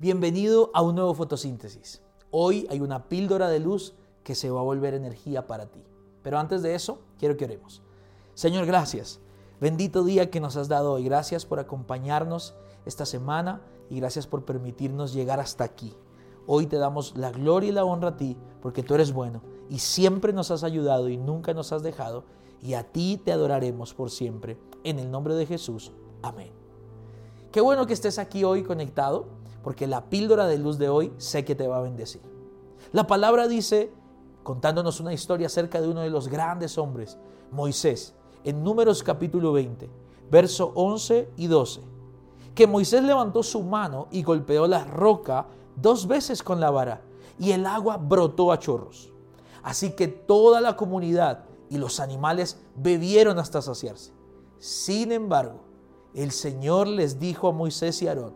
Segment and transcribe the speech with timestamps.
[0.00, 2.00] Bienvenido a un nuevo fotosíntesis.
[2.30, 3.92] Hoy hay una píldora de luz
[4.24, 5.84] que se va a volver energía para ti.
[6.22, 7.82] Pero antes de eso, quiero que oremos.
[8.32, 9.20] Señor, gracias.
[9.60, 11.04] Bendito día que nos has dado hoy.
[11.04, 12.54] Gracias por acompañarnos
[12.86, 13.60] esta semana
[13.90, 15.94] y gracias por permitirnos llegar hasta aquí.
[16.46, 19.80] Hoy te damos la gloria y la honra a ti porque tú eres bueno y
[19.80, 22.24] siempre nos has ayudado y nunca nos has dejado
[22.62, 24.56] y a ti te adoraremos por siempre.
[24.82, 25.92] En el nombre de Jesús.
[26.22, 26.52] Amén.
[27.52, 31.44] Qué bueno que estés aquí hoy conectado porque la píldora de luz de hoy sé
[31.44, 32.22] que te va a bendecir.
[32.92, 33.92] La palabra dice,
[34.42, 37.18] contándonos una historia acerca de uno de los grandes hombres,
[37.50, 39.90] Moisés, en Números capítulo 20,
[40.30, 41.82] verso 11 y 12,
[42.54, 45.46] que Moisés levantó su mano y golpeó la roca
[45.76, 47.02] dos veces con la vara
[47.38, 49.12] y el agua brotó a chorros.
[49.62, 54.12] Así que toda la comunidad y los animales bebieron hasta saciarse.
[54.58, 55.60] Sin embargo,
[56.14, 58.34] el Señor les dijo a Moisés y Aarón,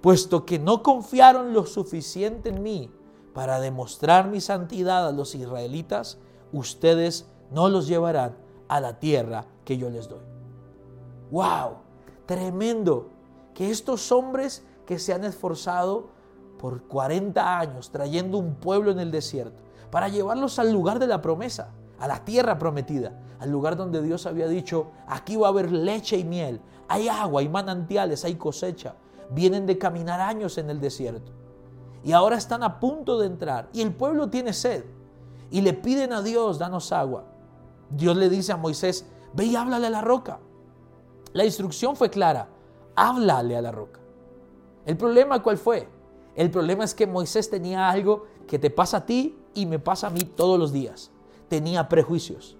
[0.00, 2.90] puesto que no confiaron lo suficiente en mí
[3.34, 6.18] para demostrar mi santidad a los israelitas,
[6.52, 8.36] ustedes no los llevarán
[8.68, 10.20] a la tierra que yo les doy.
[11.30, 11.76] ¡Wow!
[12.26, 13.10] Tremendo
[13.54, 16.08] que estos hombres que se han esforzado
[16.58, 21.20] por 40 años trayendo un pueblo en el desierto para llevarlos al lugar de la
[21.20, 25.70] promesa, a la tierra prometida, al lugar donde Dios había dicho, aquí va a haber
[25.70, 28.94] leche y miel, hay agua, hay manantiales, hay cosecha.
[29.30, 31.32] Vienen de caminar años en el desierto.
[32.04, 33.68] Y ahora están a punto de entrar.
[33.72, 34.84] Y el pueblo tiene sed.
[35.50, 37.24] Y le piden a Dios, danos agua.
[37.90, 40.40] Dios le dice a Moisés, ve y háblale a la roca.
[41.32, 42.48] La instrucción fue clara,
[42.96, 44.00] háblale a la roca.
[44.84, 45.88] El problema cuál fue?
[46.34, 50.08] El problema es que Moisés tenía algo que te pasa a ti y me pasa
[50.08, 51.10] a mí todos los días.
[51.48, 52.56] Tenía prejuicios.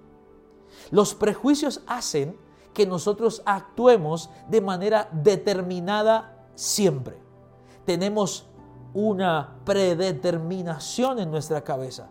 [0.91, 2.37] Los prejuicios hacen
[2.75, 7.19] que nosotros actuemos de manera determinada siempre.
[7.85, 8.49] Tenemos
[8.95, 12.11] una predeterminación en nuestra cabeza.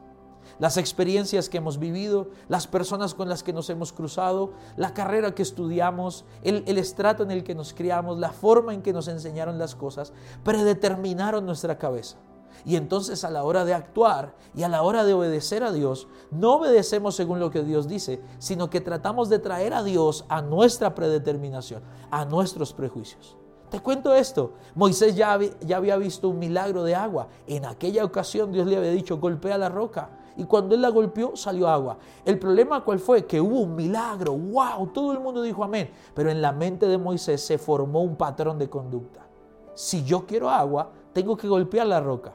[0.60, 5.34] Las experiencias que hemos vivido, las personas con las que nos hemos cruzado, la carrera
[5.34, 9.08] que estudiamos, el, el estrato en el que nos criamos, la forma en que nos
[9.08, 10.14] enseñaron las cosas,
[10.44, 12.18] predeterminaron nuestra cabeza.
[12.66, 16.08] Y entonces a la hora de actuar y a la hora de obedecer a Dios,
[16.30, 20.42] no obedecemos según lo que Dios dice, sino que tratamos de traer a Dios a
[20.42, 21.82] nuestra predeterminación,
[22.12, 23.38] a nuestros prejuicios.
[23.72, 27.30] Te cuento esto, Moisés ya, había visto un milagro de agua.
[27.48, 30.10] En aquella ocasión Dios le había dicho, golpea la roca.
[30.36, 31.98] Y cuando él la golpeó, salió agua.
[32.26, 33.26] El problema cuál fue?
[33.26, 34.34] Que hubo un milagro.
[34.34, 34.88] ¡Wow!
[34.88, 35.90] Todo el mundo dijo amén.
[36.14, 39.26] Pero en la mente de Moisés se formó un patrón de conducta.
[39.74, 42.34] Si yo quiero agua, tengo que golpear la roca.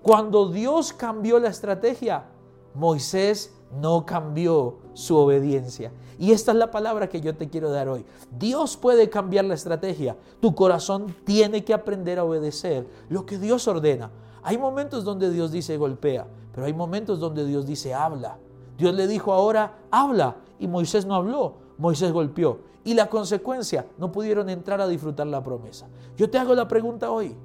[0.00, 2.24] Cuando Dios cambió la estrategia,
[2.72, 5.92] Moisés no cambió su obediencia.
[6.18, 8.04] Y esta es la palabra que yo te quiero dar hoy.
[8.38, 10.16] Dios puede cambiar la estrategia.
[10.40, 14.10] Tu corazón tiene que aprender a obedecer lo que Dios ordena.
[14.42, 18.38] Hay momentos donde Dios dice golpea, pero hay momentos donde Dios dice habla.
[18.76, 22.60] Dios le dijo ahora habla y Moisés no habló, Moisés golpeó.
[22.84, 25.88] Y la consecuencia, no pudieron entrar a disfrutar la promesa.
[26.16, 27.36] Yo te hago la pregunta hoy,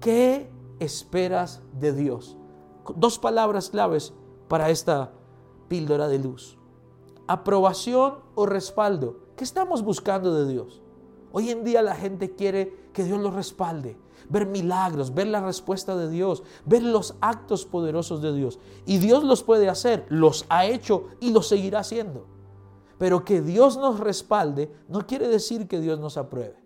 [0.00, 2.36] ¿qué esperas de Dios?
[2.96, 4.12] Dos palabras claves
[4.46, 5.10] para esta
[5.68, 6.58] píldora de luz.
[7.26, 9.20] Aprobación o respaldo.
[9.36, 10.82] ¿Qué estamos buscando de Dios?
[11.30, 13.98] Hoy en día la gente quiere que Dios los respalde,
[14.30, 18.58] ver milagros, ver la respuesta de Dios, ver los actos poderosos de Dios.
[18.86, 22.26] Y Dios los puede hacer, los ha hecho y los seguirá haciendo.
[22.98, 26.56] Pero que Dios nos respalde no quiere decir que Dios nos apruebe.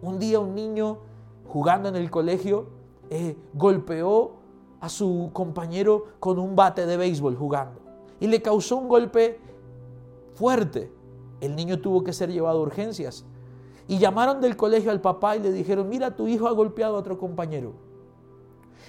[0.00, 0.98] Un día un niño
[1.46, 2.66] jugando en el colegio
[3.10, 4.32] eh, golpeó
[4.80, 7.83] a su compañero con un bate de béisbol jugando
[8.20, 9.38] y le causó un golpe
[10.34, 10.92] fuerte.
[11.40, 13.24] El niño tuvo que ser llevado a urgencias.
[13.86, 16.98] Y llamaron del colegio al papá y le dijeron, mira, tu hijo ha golpeado a
[16.98, 17.72] otro compañero.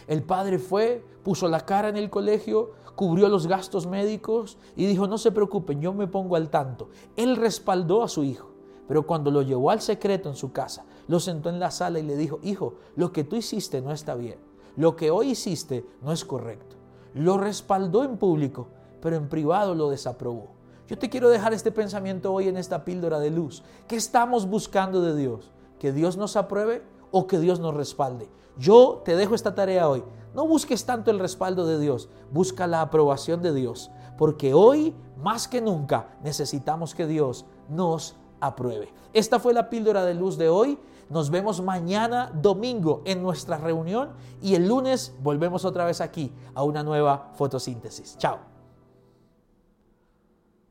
[0.08, 5.08] El padre fue, puso la cara en el colegio, cubrió los gastos médicos y dijo,
[5.08, 6.90] no se preocupen, yo me pongo al tanto.
[7.16, 8.52] Él respaldó a su hijo,
[8.88, 12.04] pero cuando lo llevó al secreto en su casa, lo sentó en la sala y
[12.04, 14.38] le dijo, hijo, lo que tú hiciste no está bien,
[14.76, 16.76] lo que hoy hiciste no es correcto.
[17.14, 18.68] Lo respaldó en público,
[19.02, 20.56] pero en privado lo desaprobó.
[20.88, 23.64] Yo te quiero dejar este pensamiento hoy en esta píldora de luz.
[23.88, 25.52] ¿Qué estamos buscando de Dios?
[25.80, 28.30] ¿Que Dios nos apruebe o que Dios nos respalde?
[28.58, 30.04] Yo te dejo esta tarea hoy.
[30.36, 35.48] No busques tanto el respaldo de Dios, busca la aprobación de Dios, porque hoy más
[35.48, 38.94] que nunca necesitamos que Dios nos apruebe.
[39.14, 40.78] Esta fue la píldora de luz de hoy.
[41.10, 44.10] Nos vemos mañana domingo en nuestra reunión
[44.42, 48.18] y el lunes volvemos otra vez aquí a una nueva fotosíntesis.
[48.18, 48.55] Chao.